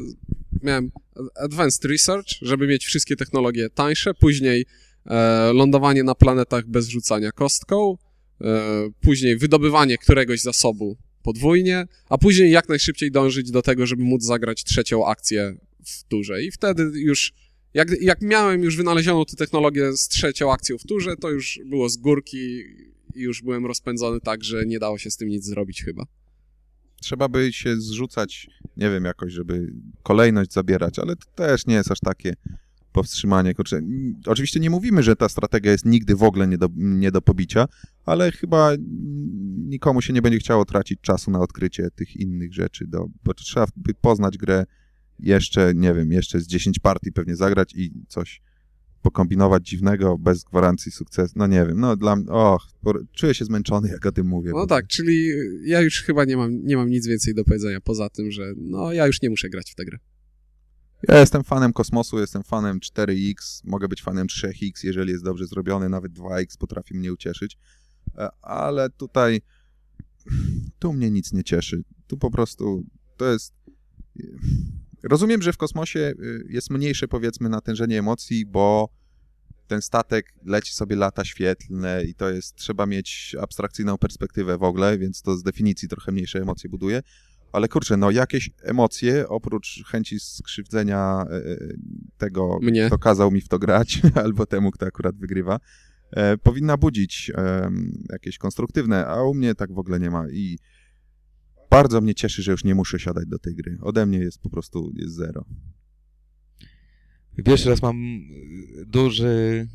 [0.63, 0.91] miałem
[1.35, 4.65] Advanced Research, żeby mieć wszystkie technologie tańsze, później
[5.05, 7.97] e, lądowanie na planetach bez rzucania kostką,
[8.41, 8.45] e,
[9.01, 14.63] później wydobywanie któregoś zasobu podwójnie, a później jak najszybciej dążyć do tego, żeby móc zagrać
[14.63, 16.43] trzecią akcję w turze.
[16.43, 17.33] I wtedy już,
[17.73, 21.89] jak, jak miałem już wynalezioną tę technologię z trzecią akcją w turze, to już było
[21.89, 22.63] z górki
[23.17, 26.03] i już byłem rozpędzony tak, że nie dało się z tym nic zrobić chyba.
[27.01, 31.91] Trzeba by się zrzucać, nie wiem, jakoś, żeby kolejność zabierać, ale to też nie jest
[31.91, 32.33] aż takie
[32.91, 33.53] powstrzymanie.
[33.53, 33.81] Kurczę,
[34.25, 37.67] oczywiście nie mówimy, że ta strategia jest nigdy w ogóle nie do, nie do pobicia,
[38.05, 38.71] ale chyba
[39.57, 43.67] nikomu się nie będzie chciało tracić czasu na odkrycie tych innych rzeczy, do, bo trzeba
[43.75, 44.65] by poznać grę
[45.19, 48.41] jeszcze, nie wiem, jeszcze z 10 partii pewnie zagrać i coś
[49.01, 51.33] pokombinować dziwnego bez gwarancji sukcesu.
[51.35, 52.67] No nie wiem, no dla mnie, och,
[53.11, 54.51] czuję się zmęczony, jak o tym mówię.
[54.55, 55.29] No tak, czyli
[55.63, 58.93] ja już chyba nie mam, nie mam nic więcej do powiedzenia poza tym, że no
[58.93, 59.97] ja już nie muszę grać w tę grę.
[61.09, 65.89] Ja jestem fanem kosmosu, jestem fanem 4X, mogę być fanem 3X, jeżeli jest dobrze zrobiony,
[65.89, 67.57] nawet 2X potrafi mnie ucieszyć,
[68.17, 69.41] E, ale tutaj
[70.79, 71.83] tu mnie nic nie cieszy.
[72.07, 72.83] Tu po prostu
[73.17, 73.53] to jest...
[75.03, 78.89] Rozumiem, że w kosmosie y, jest mniejsze powiedzmy natężenie emocji, bo
[79.67, 84.97] ten statek leci sobie lata świetlne i to jest, trzeba mieć abstrakcyjną perspektywę w ogóle,
[84.97, 87.01] więc to z definicji trochę mniejsze emocje buduje.
[87.51, 91.57] Ale kurczę, no jakieś emocje, oprócz chęci skrzywdzenia e, e,
[92.17, 92.87] tego, Mnie.
[92.87, 95.59] kto kazał mi w to grać, albo temu, kto akurat wygrywa,
[96.11, 97.31] e, powinna budzić
[98.09, 100.57] jakieś konstruktywne, a u mnie tak w ogóle nie ma i
[101.81, 103.77] bardzo mnie cieszy, że już nie muszę siadać do tej gry.
[103.81, 105.45] Ode mnie jest po prostu jest zero.
[107.45, 109.67] Pierwszy raz mam y, duży,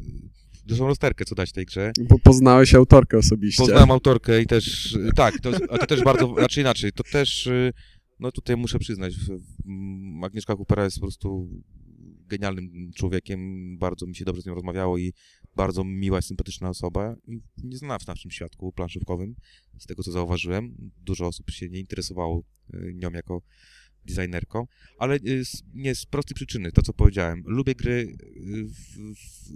[0.00, 1.92] y, dużą rozterkę, co dać tej grze.
[2.08, 3.62] Bo poznałeś autorkę osobiście.
[3.62, 7.48] Poznałem autorkę i też, y, tak, to, a to też bardzo, znaczy inaczej, to też,
[8.20, 9.14] no tutaj muszę przyznać,
[10.22, 11.48] Agnieszka Kupera jest po prostu
[12.26, 13.38] genialnym człowiekiem,
[13.78, 15.12] bardzo mi się dobrze z nią rozmawiało i
[15.58, 19.34] bardzo miła, sympatyczna osoba i nieznana w naszym świadku planszówkowym,
[19.78, 20.90] z tego co zauważyłem.
[21.02, 22.42] Dużo osób się nie interesowało
[22.74, 23.42] y, nią jako
[24.04, 24.66] designerką,
[24.98, 25.42] ale y,
[25.74, 27.42] nie z prostej przyczyny, to co powiedziałem.
[27.46, 29.52] Lubię gry, y, w, w,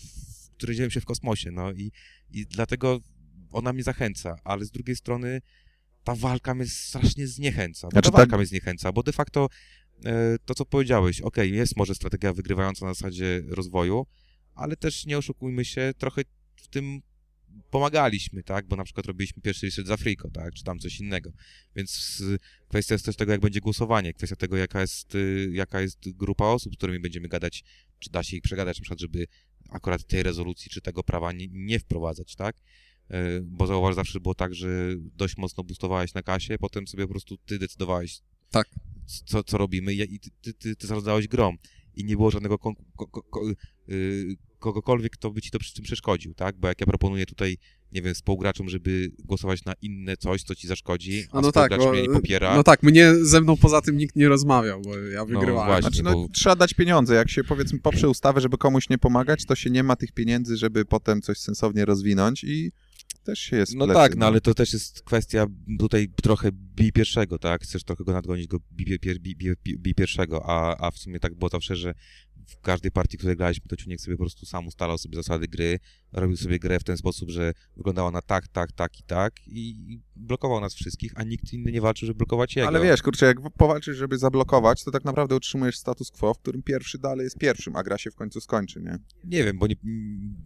[0.00, 1.92] w, które dzieją się w kosmosie, no i,
[2.30, 3.00] i dlatego
[3.52, 5.40] ona mnie zachęca, ale z drugiej strony
[6.04, 7.88] ta walka mnie strasznie zniechęca.
[7.90, 9.48] Znaczy ta tak- walka mnie zniechęca, bo de facto
[10.04, 14.06] e, to, co powiedziałeś, okej, jest może strategia wygrywająca na zasadzie rozwoju,
[14.56, 16.22] ale też nie oszukujmy się, trochę
[16.56, 17.02] w tym
[17.70, 18.66] pomagaliśmy, tak?
[18.66, 20.54] Bo na przykład robiliśmy pierwszy research z Afriko, tak?
[20.54, 21.30] Czy tam coś innego.
[21.76, 22.38] Więc y,
[22.68, 26.44] kwestia jest też tego, jak będzie głosowanie, kwestia tego, jaka jest, y, jaka jest grupa
[26.44, 27.64] osób, z którymi będziemy gadać,
[27.98, 29.26] czy da się ich przegadać, na przykład, żeby
[29.70, 32.56] akurat tej rezolucji, czy tego prawa nie, nie wprowadzać, tak?
[33.10, 37.10] e, bo zauważ, zawsze było tak, że dość mocno boostowałeś na kasie, potem sobie po
[37.10, 38.68] prostu ty decydowałeś, Tak.
[39.24, 41.56] co, co robimy i i ty, ty, ty, ty zarządzałeś grą
[41.96, 43.40] i nie było żadnego kon, ko, ko, ko,
[43.88, 46.56] y, kogokolwiek, kto by ci to przy tym przeszkodził, tak?
[46.56, 47.58] Bo jak ja proponuję tutaj,
[47.92, 51.78] nie wiem, współgraczom, żeby głosować na inne coś, co ci zaszkodzi, a, A no tak,
[51.78, 54.98] bo, mnie nie popiera, no tak, mnie ze mną poza tym nikt nie rozmawiał, bo
[54.98, 55.66] ja wygrywałem.
[55.66, 55.82] właśnie.
[55.82, 57.14] Znaczy, no, bo- trzeba dać pieniądze.
[57.14, 60.56] Jak się powiedzmy poprze ustawę, żeby komuś nie pomagać, to się nie ma tych pieniędzy,
[60.56, 62.72] żeby potem coś sensownie rozwinąć i
[63.26, 65.46] też się jest No plecy, tak, no ale to też jest kwestia
[65.78, 67.62] tutaj trochę bi pierwszego, tak?
[67.62, 71.34] Chcesz trochę go nadgonić, go bi, bi, bi, bi pierwszego, a, a w sumie tak
[71.34, 71.94] było zawsze, że
[72.46, 75.48] w każdej partii, w której graliśmy, to Ciuniek sobie po prostu sam ustalał sobie zasady
[75.48, 75.78] gry,
[76.12, 80.00] robił sobie grę w ten sposób, że wyglądała na tak, tak, tak i tak i
[80.16, 82.68] blokował nas wszystkich, a nikt inny nie walczył, żeby blokować jego.
[82.68, 86.62] Ale wiesz, kurczę, jak powalczysz, żeby zablokować, to tak naprawdę utrzymujesz status quo, w którym
[86.62, 88.98] pierwszy dalej jest pierwszym, a gra się w końcu skończy, nie?
[89.24, 89.74] Nie wiem, bo nie,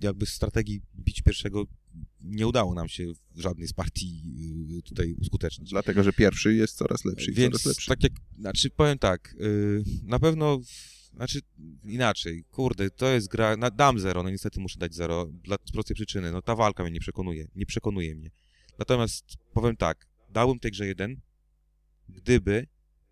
[0.02, 1.64] jakby strategii bić pierwszego
[2.20, 4.22] nie udało nam się w żadnej z partii
[4.78, 5.70] y, tutaj uskutecznić.
[5.70, 7.88] Dlatego, że pierwszy jest coraz lepszy Więc coraz lepszy.
[7.88, 10.60] tak jak, znaczy powiem tak, yy, na pewno,
[11.14, 11.40] znaczy
[11.84, 15.72] inaczej, kurde, to jest gra, na, dam zero, no niestety muszę dać zero, dla z
[15.72, 18.30] prostej przyczyny, no ta walka mnie nie przekonuje, nie przekonuje mnie.
[18.78, 21.20] Natomiast powiem tak, dałbym tej grze jeden,
[22.08, 22.66] gdyby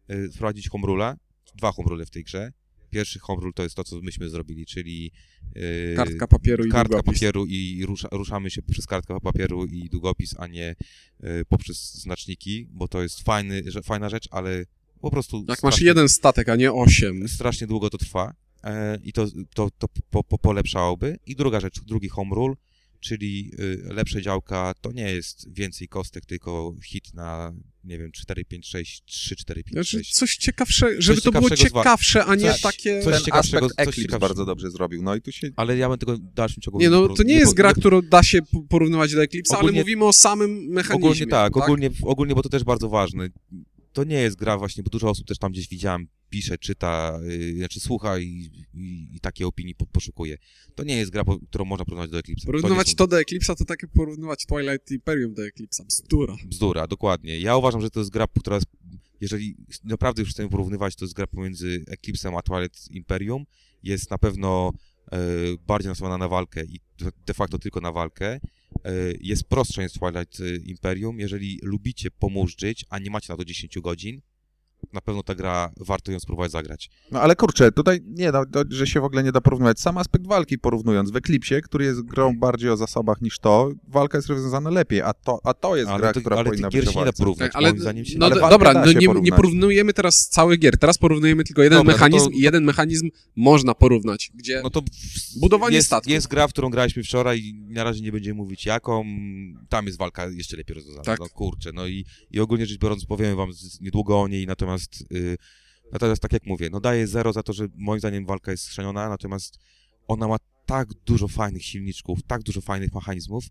[0.08, 1.16] yy, wprowadzić home rule'a,
[1.56, 2.52] dwa home rule w tej grze.
[2.90, 5.12] Pierwszy home rule to jest to, co myśmy zrobili, czyli
[5.54, 7.14] yy, Kartka papieru i kartka długopis.
[7.14, 10.76] papieru i rusza, ruszamy się przez kartkę papieru i długopis, a nie
[11.24, 14.64] y, poprzez znaczniki, bo to jest fajny, że, fajna rzecz, ale
[15.00, 17.28] po prostu Jak masz jeden statek, a nie osiem.
[17.28, 18.32] strasznie długo to trwa
[18.64, 21.18] e, i to, to, to po, po, polepszałoby.
[21.26, 22.54] I druga rzecz, drugi home rule,
[23.00, 27.52] czyli y, lepsze działka, to nie jest więcej kostek, tylko hit na,
[27.84, 30.12] nie wiem, 4, 5, 6, 3, 4, 5, Znaczy, 6.
[30.14, 33.02] coś ciekawsze, żeby to było ciekawsze, a nie Coś- takie...
[33.02, 34.18] coś Ten ciekawszego- aspekt coś ciekawszego.
[34.18, 35.50] bardzo dobrze zrobił, no i tu się...
[35.56, 36.80] Ale ja bym tego w dalszym ciągu...
[36.80, 39.80] Nie, no to nie jest po- gra, którą da się porównywać do Eclipse, ale Ogólnie-
[39.80, 41.08] mówimy o samym mechanizmie.
[41.08, 43.28] Ogólnie tak, Ogólnie, ogólnie, bo to też bardzo ważne.
[43.98, 47.56] To nie jest gra właśnie, bo dużo osób też tam gdzieś widziałem, pisze, czyta, yy,
[47.56, 50.38] znaczy słucha i, i, i takie opinii po, poszukuje.
[50.74, 52.46] To nie jest gra, po, którą można porównać do Eclipse.
[52.46, 55.84] Porównywać to, nie to do Eclipse'a to takie porównywać Twilight Imperium do Eclipse'a.
[55.86, 56.36] Bzdura.
[56.36, 57.40] są bzdura, dokładnie.
[57.40, 58.66] Ja uważam, że to jest gra, która jest,
[59.20, 63.44] jeżeli naprawdę już chcemy porównywać, to jest gra pomiędzy Eclipse'em a Twilight Imperium.
[63.82, 64.72] Jest na pewno
[65.66, 68.26] bardziej nastawiona na walkę i de- de facto tylko na walkę.
[68.26, 68.40] E,
[69.20, 71.20] jest prostsza niż Twilight e, Imperium.
[71.20, 74.20] Jeżeli lubicie pomóżdżyć, a nie macie na to 10 godzin,
[74.92, 76.90] na pewno ta gra, warto ją spróbować zagrać.
[77.10, 79.80] No ale kurczę, tutaj nie da, to, że się w ogóle nie da porównywać.
[79.80, 84.18] Sam aspekt walki porównując, w Eclipsie, który jest grą bardziej o zasobach niż to, walka
[84.18, 86.92] jest rozwiązana lepiej, a to, a to jest Ale, gra, to, która ale powinna być
[86.92, 88.98] się nie da porównać, ale moim zdaniem się no nie ale dobra, da no się
[88.98, 90.78] nie, nie porównujemy teraz całych gier.
[90.78, 94.70] Teraz porównujemy tylko jeden Dobra, no mechanizm to- i jeden mechanizm można porównać, gdzie No
[94.70, 94.82] to
[95.40, 96.12] Budowanie jest, statków.
[96.12, 99.04] Jest gra, w którą graliśmy wczoraj i na razie nie będziemy mówić jaką.
[99.68, 101.04] Tam jest walka jeszcze lepiej rozwiązana.
[101.04, 101.20] Tak.
[101.20, 104.67] No kurczę, no i, i ogólnie rzecz biorąc powiemy wam niedługo o niej, natomiast
[105.12, 105.36] y,
[105.92, 109.08] natomiast tak jak mówię, no daję zero za to, że moim zdaniem walka jest schrzeniona,
[109.08, 109.58] natomiast
[110.08, 113.44] ona ma tak dużo fajnych silniczków, tak dużo fajnych mechanizmów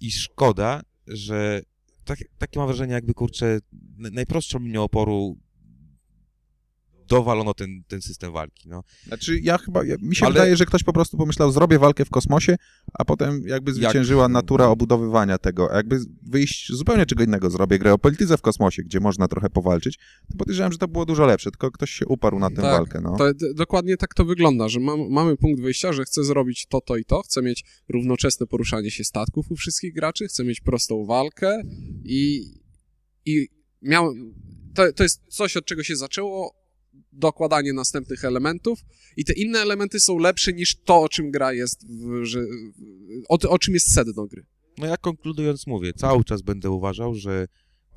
[0.00, 1.62] i szkoda, że
[2.04, 3.58] tak, takie mam wrażenie jakby kurczę
[3.98, 5.36] najprostszą linią oporu
[7.08, 8.82] dowalono ten, ten system walki, no.
[9.06, 12.04] Znaczy ja chyba, ja, mi się Ale- wydaje, że ktoś po prostu pomyślał, zrobię walkę
[12.04, 12.56] w kosmosie,
[12.92, 15.72] a potem jakby zwyciężyła natura obudowywania tego.
[15.72, 19.50] A jakby wyjść zupełnie czego innego zrobię, grę o polityce w kosmosie, gdzie można trochę
[19.50, 19.98] powalczyć,
[20.30, 23.00] to podejrzewam, że to było dużo lepsze, tylko ktoś się uparł na tę Tak, walkę,
[23.00, 23.16] no.
[23.16, 26.96] To, dokładnie tak to wygląda, że mam, mamy punkt wyjścia, że chcę zrobić to, to
[26.96, 31.62] i to, chcę mieć równoczesne poruszanie się statków u wszystkich graczy, chcę mieć prostą walkę
[32.04, 32.42] i,
[33.24, 33.48] i
[33.82, 34.34] miałem,
[34.74, 36.54] to, to jest coś, od czego się zaczęło,
[37.12, 38.84] dokładanie następnych elementów
[39.16, 42.40] i te inne elementy są lepsze niż to, o czym gra jest, w, że,
[43.28, 44.46] o, o czym jest sedno gry.
[44.78, 47.46] No ja konkludując mówię, cały czas będę uważał, że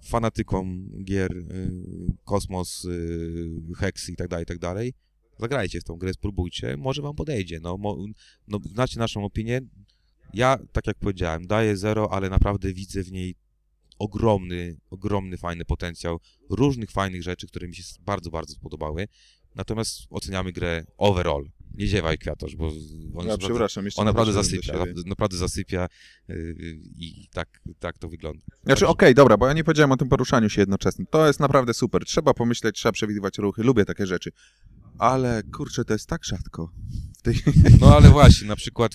[0.03, 1.71] fanatykom gier y,
[2.25, 4.93] Kosmos, y, Hex i tak dalej, i tak dalej,
[5.39, 8.05] zagrajcie w tą grę, spróbujcie, może wam podejdzie, no, mo,
[8.47, 9.61] no znacie naszą opinię,
[10.33, 13.35] ja, tak jak powiedziałem, daję zero, ale naprawdę widzę w niej
[13.99, 19.07] ogromny, ogromny, fajny potencjał różnych fajnych rzeczy, które mi się bardzo, bardzo spodobały,
[19.55, 21.49] natomiast oceniamy grę overall.
[21.73, 25.87] Nie ziewaj kwiatosz, bo on Ja naprawdę- przepraszam, jeszcze on naprawdę zasypia, naprawdę, naprawdę zasypia
[26.27, 26.55] yy,
[26.95, 28.41] i tak, tak to wygląda.
[28.63, 31.07] Znaczy, okej, dobra, bo ja nie powiedziałem o tym poruszaniu się jednoczesnym.
[31.09, 32.05] To jest naprawdę super.
[32.05, 34.31] Trzeba pomyśleć, trzeba przewidywać ruchy, lubię takie rzeczy.
[34.97, 36.71] Ale kurczę, to jest tak rzadko.
[37.79, 38.91] No ale właśnie, na przykład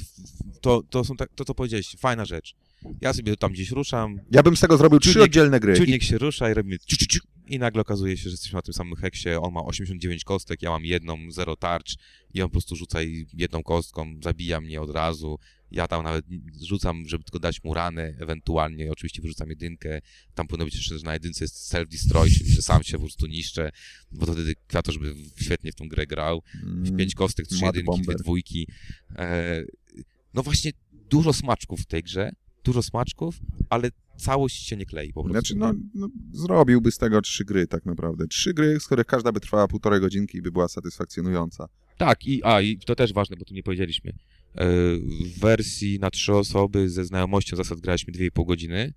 [0.61, 2.55] to, to są tak, to co powiedziałeś, fajna rzecz.
[3.01, 5.73] Ja sobie tam gdzieś ruszam, Ja bym z tego zrobił trzy Czujnik- oddzielne gry.
[5.75, 8.57] I czujnik się rusza i robimy ciu, ciu, ciu, i nagle okazuje się, że jesteśmy
[8.57, 11.94] na tym samym heksie, on ma 89 kostek, ja mam jedną, zero tarcz
[12.35, 15.38] i on po prostu rzuca i jedną kostką, zabija mnie od razu
[15.70, 16.25] Ja tam nawet
[16.62, 20.01] rzucam, żeby tylko dać mu ranę, ewentualnie oczywiście wyrzucam jedynkę.
[20.35, 23.27] Tam powinno być jeszcze, że na jedynce jest self-destroy, czyli że sam się po prostu
[23.27, 23.70] niszczę,
[24.12, 26.42] bo to wtedy Kwiatosz by świetnie w tą grę grał.
[26.62, 28.66] Mm, Pięć kostek, trzy jedynki, dwie dwójki.
[29.16, 29.64] E,
[30.35, 30.73] no właśnie,
[31.11, 32.33] dużo smaczków w tej grze,
[32.64, 33.38] dużo smaczków,
[33.70, 35.33] ale całość się nie klei po prostu.
[35.33, 38.27] Znaczy, no, no, zrobiłby z tego trzy gry tak naprawdę.
[38.27, 41.68] Trzy gry, z których każda by trwała półtorej godzinki i by była satysfakcjonująca.
[41.98, 44.11] Tak, i, a, i to też ważne, bo tu nie powiedzieliśmy.
[44.11, 44.16] E,
[45.35, 48.92] W wersji na trzy osoby ze znajomością zasad graliśmy 2,5 godziny.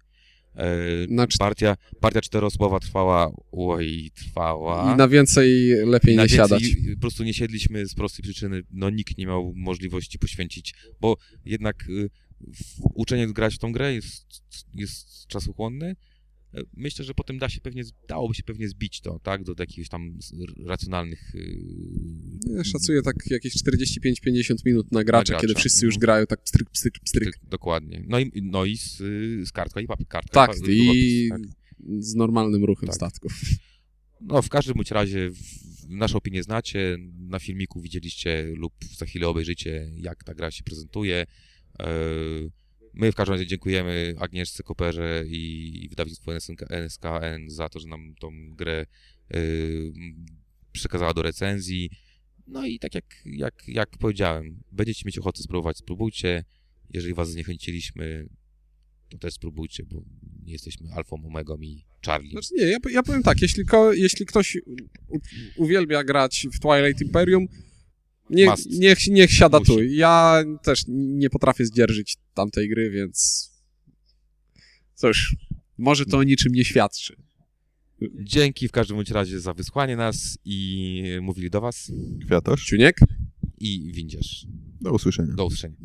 [0.56, 0.68] E,
[1.10, 4.94] Na czt- Partia, partia czteroosobowa trwała, oj, trwała.
[4.94, 6.64] I na więcej lepiej Na nie więcej siadać.
[6.96, 11.90] Po prostu nie siedliśmy z prostej przyczyny, no nikt nie miał możliwości poświęcić, bo jednak
[11.90, 12.10] y,
[12.94, 15.96] uczenie grać w tą grę jest, jest czasochłonne.
[16.74, 20.20] Myślę, że potem da się pewnie, dałoby się pewnie zbić to, tak, do jakichś tam
[20.66, 21.36] racjonalnych...
[21.36, 21.60] y,
[22.58, 26.02] Ja szacuję tak jakieś 45-50 minut na gracza, gracza, kiedy wszyscy już mhm.
[26.02, 27.40] grają tak pstryk, pstryk, pstryk.
[27.44, 28.04] Dokładnie.
[28.08, 30.08] No i, no i z, y, z kartka i papier.
[30.08, 31.42] Kartka Tak, i tak.
[32.00, 32.96] z normalnym ruchem Tak.
[32.96, 33.34] statków.
[34.22, 35.32] No, w każdym bądź razie
[35.90, 41.26] naszą opinię znacie, na filmiku widzieliście lub za chwilę obejrzycie, jak ta gra się prezentuje.
[41.80, 41.88] E,
[42.94, 48.16] My w każdym razie dziękujemy Agnieszce Koperze i wydawnictwu NSK, NSKN za to, że nam
[48.20, 48.86] tą grę
[49.32, 49.38] e,
[50.72, 51.90] przekazała do recenzji.
[52.48, 56.44] No i tak jak, jak, jak powiedziałem, będziecie mieć ochotę spróbować, spróbujcie.
[56.90, 58.30] Jeżeli was zniechęciliśmy,
[59.10, 60.04] to też spróbujcie, bo
[60.46, 62.32] nie jesteśmy alfą, omegą i Charlie.
[62.32, 64.58] Znaczy nie, ja, ja powiem tak, jeśli, ko, jeśli ktoś
[65.08, 65.18] u,
[65.58, 67.48] uwielbia grać w Twilight Imperium,
[68.30, 68.70] niech, Must.
[68.72, 69.72] niech, niech siada Musi.
[69.72, 69.84] tu.
[69.84, 73.50] Ja też nie potrafię zdzierżyć tamtej gry, więc
[74.96, 75.36] cóż,
[75.78, 77.16] może to o niczym nie świadczy.
[78.24, 81.92] Dzięki w każdym bądź razie za wysłanie nas i mówili do was
[82.26, 83.00] Kwiatosz, Ciuniek?
[83.60, 84.46] i windziarz.
[84.82, 85.34] do usłyszenia.
[85.34, 85.76] Do usłyszenia.